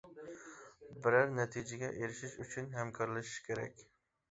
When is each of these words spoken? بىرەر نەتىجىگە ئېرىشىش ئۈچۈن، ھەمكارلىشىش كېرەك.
بىرەر 1.03 1.29
نەتىجىگە 1.41 1.91
ئېرىشىش 1.99 2.35
ئۈچۈن، 2.41 2.73
ھەمكارلىشىش 2.81 3.39
كېرەك. 3.51 3.89